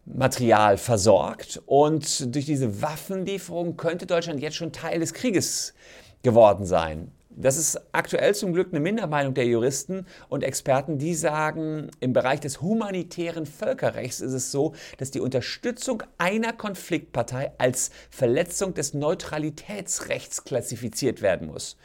Material 0.06 0.78
versorgt 0.78 1.62
und 1.66 2.34
durch 2.36 2.46
diese 2.46 2.82
Waffenlieferung 2.82 3.76
könnte 3.76 4.06
Deutschland 4.06 4.40
jetzt 4.40 4.56
schon 4.56 4.72
Teil 4.72 5.00
des 5.00 5.14
Krieges 5.14 5.74
geworden 6.22 6.66
sein. 6.66 7.12
Das 7.38 7.58
ist 7.58 7.78
aktuell 7.92 8.34
zum 8.34 8.54
Glück 8.54 8.70
eine 8.72 8.80
Mindermeinung 8.80 9.34
der 9.34 9.46
Juristen 9.46 10.06
und 10.30 10.42
Experten, 10.42 10.98
die 10.98 11.14
sagen, 11.14 11.92
im 12.00 12.14
Bereich 12.14 12.40
des 12.40 12.62
humanitären 12.62 13.46
Völkerrechts 13.46 14.22
ist 14.22 14.32
es 14.32 14.52
so, 14.52 14.74
dass 14.98 15.12
die 15.12 15.20
Unterstützung 15.20 16.04
einer 16.18 16.54
Konfliktpartei 16.54 17.52
als 17.58 17.92
Verletzung 18.10 18.74
des 18.74 18.94
Neutralitätsrechts 18.94 20.46
klassifiziert 20.46 21.22
werden 21.22 21.48
muss. 21.48 21.76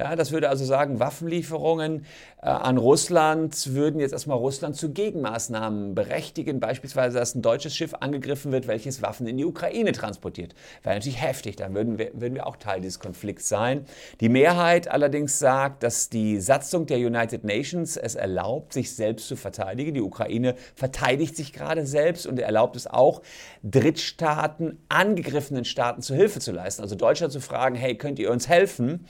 Ja, 0.00 0.16
das 0.16 0.32
würde 0.32 0.48
also 0.48 0.64
sagen, 0.64 0.98
Waffenlieferungen 0.98 2.06
äh, 2.40 2.46
an 2.46 2.78
Russland 2.78 3.74
würden 3.74 4.00
jetzt 4.00 4.12
erstmal 4.12 4.38
Russland 4.38 4.74
zu 4.74 4.92
Gegenmaßnahmen 4.92 5.94
berechtigen, 5.94 6.58
beispielsweise, 6.58 7.18
dass 7.18 7.34
ein 7.34 7.42
deutsches 7.42 7.76
Schiff 7.76 7.92
angegriffen 8.00 8.50
wird, 8.50 8.66
welches 8.66 9.02
Waffen 9.02 9.26
in 9.26 9.36
die 9.36 9.44
Ukraine 9.44 9.92
transportiert. 9.92 10.54
Wäre 10.82 10.94
natürlich 10.94 11.20
heftig, 11.20 11.56
dann 11.56 11.74
würden 11.74 11.98
wir, 11.98 12.12
würden 12.14 12.34
wir 12.34 12.46
auch 12.46 12.56
Teil 12.56 12.80
dieses 12.80 12.98
Konflikts 12.98 13.50
sein. 13.50 13.84
Die 14.22 14.30
Mehrheit 14.30 14.88
allerdings 14.88 15.38
sagt, 15.38 15.82
dass 15.82 16.08
die 16.08 16.40
Satzung 16.40 16.86
der 16.86 16.96
United 16.96 17.44
Nations 17.44 17.98
es 17.98 18.14
erlaubt, 18.14 18.72
sich 18.72 18.96
selbst 18.96 19.28
zu 19.28 19.36
verteidigen. 19.36 19.92
Die 19.92 20.00
Ukraine 20.00 20.54
verteidigt 20.76 21.36
sich 21.36 21.52
gerade 21.52 21.84
selbst 21.84 22.26
und 22.26 22.38
erlaubt 22.38 22.74
es 22.74 22.86
auch, 22.86 23.20
Drittstaaten, 23.64 24.78
angegriffenen 24.88 25.66
Staaten 25.66 26.00
zu 26.00 26.14
Hilfe 26.14 26.40
zu 26.40 26.52
leisten. 26.52 26.80
Also 26.80 26.94
Deutschland 26.96 27.34
zu 27.34 27.40
fragen, 27.40 27.74
hey, 27.74 27.98
könnt 27.98 28.18
ihr 28.18 28.30
uns 28.30 28.48
helfen? 28.48 29.04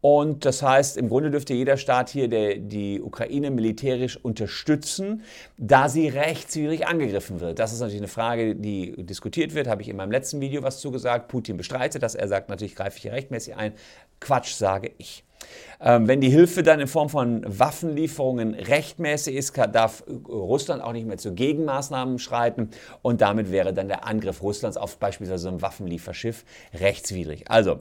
Und 0.00 0.44
das 0.44 0.62
heißt, 0.62 0.96
im 0.98 1.08
Grunde 1.08 1.30
dürfte 1.30 1.54
jeder 1.54 1.76
Staat 1.76 2.10
hier 2.10 2.28
der, 2.28 2.56
die 2.56 3.00
Ukraine 3.00 3.50
militärisch 3.50 4.16
unterstützen, 4.16 5.22
da 5.56 5.88
sie 5.88 6.08
rechtswidrig 6.08 6.86
angegriffen 6.86 7.40
wird. 7.40 7.58
Das 7.58 7.72
ist 7.72 7.80
natürlich 7.80 8.02
eine 8.02 8.08
Frage, 8.08 8.54
die 8.54 8.94
diskutiert 9.04 9.54
wird. 9.54 9.66
Habe 9.66 9.82
ich 9.82 9.88
in 9.88 9.96
meinem 9.96 10.12
letzten 10.12 10.40
Video 10.40 10.62
was 10.62 10.80
zugesagt. 10.80 11.28
Putin 11.28 11.56
bestreitet 11.56 12.02
das. 12.02 12.14
Er 12.14 12.28
sagt 12.28 12.50
natürlich, 12.50 12.76
greife 12.76 12.96
ich 12.98 13.02
hier 13.02 13.12
rechtmäßig 13.12 13.56
ein. 13.56 13.72
Quatsch, 14.20 14.54
sage 14.54 14.92
ich. 14.98 15.24
Ähm, 15.80 16.08
wenn 16.08 16.20
die 16.20 16.30
Hilfe 16.30 16.62
dann 16.62 16.80
in 16.80 16.86
Form 16.88 17.08
von 17.08 17.42
Waffenlieferungen 17.46 18.54
rechtmäßig 18.54 19.34
ist, 19.34 19.56
darf 19.56 20.04
Russland 20.28 20.82
auch 20.82 20.92
nicht 20.92 21.06
mehr 21.06 21.18
zu 21.18 21.34
Gegenmaßnahmen 21.34 22.18
schreiten 22.18 22.70
und 23.02 23.20
damit 23.20 23.50
wäre 23.50 23.74
dann 23.74 23.88
der 23.88 24.06
Angriff 24.06 24.42
Russlands 24.42 24.76
auf 24.76 24.98
beispielsweise 24.98 25.48
ein 25.48 25.62
Waffenlieferschiff 25.62 26.44
rechtswidrig. 26.74 27.50
Also 27.50 27.80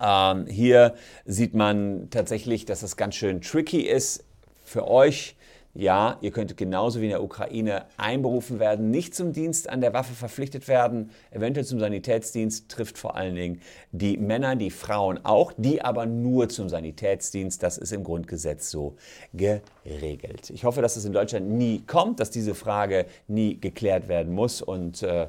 ähm, 0.00 0.46
hier 0.46 0.94
sieht 1.24 1.54
man 1.54 2.08
tatsächlich, 2.10 2.64
dass 2.64 2.82
es 2.82 2.96
ganz 2.96 3.14
schön 3.14 3.40
tricky 3.40 3.82
ist 3.82 4.24
für 4.64 4.88
euch. 4.88 5.36
Ja, 5.72 6.18
ihr 6.20 6.32
könntet 6.32 6.56
genauso 6.56 7.00
wie 7.00 7.04
in 7.04 7.10
der 7.10 7.22
Ukraine 7.22 7.84
einberufen 7.96 8.58
werden, 8.58 8.90
nicht 8.90 9.14
zum 9.14 9.32
Dienst 9.32 9.68
an 9.68 9.80
der 9.80 9.92
Waffe 9.92 10.14
verpflichtet 10.14 10.66
werden, 10.66 11.10
eventuell 11.30 11.64
zum 11.64 11.78
Sanitätsdienst, 11.78 12.68
trifft 12.68 12.98
vor 12.98 13.14
allen 13.14 13.36
Dingen 13.36 13.60
die 13.92 14.16
Männer, 14.16 14.56
die 14.56 14.72
Frauen 14.72 15.24
auch, 15.24 15.52
die 15.56 15.80
aber 15.80 16.06
nur 16.06 16.48
zum 16.48 16.68
Sanitätsdienst. 16.68 17.62
Das 17.62 17.78
ist 17.78 17.92
im 17.92 18.02
Grundgesetz 18.02 18.68
so 18.68 18.96
geregelt. 19.32 20.50
Ich 20.50 20.64
hoffe, 20.64 20.82
dass 20.82 20.96
es 20.96 21.04
in 21.04 21.12
Deutschland 21.12 21.48
nie 21.48 21.84
kommt, 21.86 22.18
dass 22.18 22.30
diese 22.30 22.56
Frage 22.56 23.06
nie 23.28 23.60
geklärt 23.60 24.08
werden 24.08 24.34
muss 24.34 24.62
und 24.62 25.04
äh, 25.04 25.28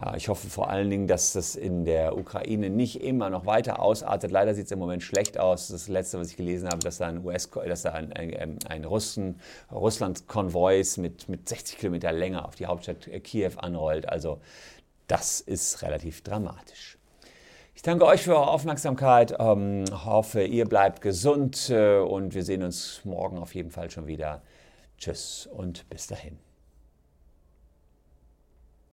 ja, 0.00 0.14
ich 0.16 0.28
hoffe 0.28 0.48
vor 0.48 0.70
allen 0.70 0.88
Dingen, 0.88 1.06
dass 1.06 1.34
das 1.34 1.54
in 1.54 1.84
der 1.84 2.16
Ukraine 2.16 2.70
nicht 2.70 3.02
immer 3.02 3.28
noch 3.28 3.44
weiter 3.44 3.80
ausartet. 3.80 4.30
Leider 4.30 4.54
sieht 4.54 4.66
es 4.66 4.72
im 4.72 4.78
Moment 4.78 5.02
schlecht 5.02 5.38
aus. 5.38 5.68
Das 5.68 5.88
letzte, 5.88 6.18
was 6.18 6.30
ich 6.30 6.36
gelesen 6.36 6.68
habe, 6.68 6.78
dass 6.78 6.98
da 6.98 7.08
ein 7.08 7.24
US, 7.24 7.50
dass 7.50 7.82
da 7.82 7.92
ein, 7.92 8.12
ein, 8.12 8.58
ein 8.66 8.84
Russen, 8.84 9.38
Russland-Konvois 9.70 10.96
mit, 10.96 11.28
mit 11.28 11.48
60 11.48 11.78
Kilometer 11.78 12.10
Länge 12.10 12.44
auf 12.44 12.54
die 12.54 12.66
Hauptstadt 12.66 13.08
Kiew 13.22 13.52
anrollt. 13.58 14.08
Also 14.08 14.40
das 15.08 15.42
ist 15.42 15.82
relativ 15.82 16.22
dramatisch. 16.22 16.96
Ich 17.74 17.82
danke 17.82 18.06
euch 18.06 18.22
für 18.22 18.36
eure 18.36 18.48
Aufmerksamkeit, 18.48 19.34
ähm, 19.38 19.84
hoffe, 20.04 20.44
ihr 20.44 20.66
bleibt 20.66 21.00
gesund 21.00 21.68
äh, 21.68 21.98
und 21.98 22.34
wir 22.34 22.44
sehen 22.44 22.62
uns 22.62 23.00
morgen 23.04 23.38
auf 23.38 23.54
jeden 23.54 23.70
Fall 23.70 23.90
schon 23.90 24.06
wieder. 24.06 24.42
Tschüss 24.98 25.48
und 25.52 25.88
bis 25.90 26.06
dahin. 26.06 26.51